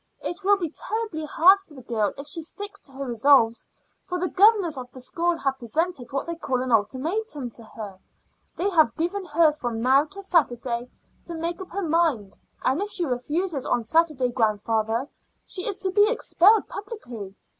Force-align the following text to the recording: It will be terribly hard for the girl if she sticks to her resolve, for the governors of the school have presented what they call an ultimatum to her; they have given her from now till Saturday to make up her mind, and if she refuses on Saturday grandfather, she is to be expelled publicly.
It 0.23 0.43
will 0.43 0.57
be 0.57 0.71
terribly 0.71 1.25
hard 1.25 1.61
for 1.61 1.75
the 1.75 1.83
girl 1.83 2.11
if 2.17 2.25
she 2.25 2.41
sticks 2.41 2.79
to 2.79 2.91
her 2.93 3.05
resolve, 3.05 3.53
for 4.07 4.17
the 4.19 4.29
governors 4.29 4.75
of 4.75 4.91
the 4.91 4.99
school 4.99 5.37
have 5.37 5.59
presented 5.59 6.11
what 6.11 6.25
they 6.25 6.33
call 6.33 6.63
an 6.63 6.71
ultimatum 6.71 7.51
to 7.51 7.63
her; 7.75 7.99
they 8.55 8.67
have 8.71 8.95
given 8.95 9.23
her 9.25 9.51
from 9.53 9.79
now 9.79 10.05
till 10.05 10.23
Saturday 10.23 10.89
to 11.25 11.35
make 11.35 11.61
up 11.61 11.69
her 11.69 11.87
mind, 11.87 12.35
and 12.65 12.81
if 12.81 12.89
she 12.89 13.05
refuses 13.05 13.63
on 13.63 13.83
Saturday 13.83 14.31
grandfather, 14.31 15.07
she 15.45 15.67
is 15.67 15.77
to 15.77 15.91
be 15.91 16.09
expelled 16.09 16.67
publicly. 16.67 17.35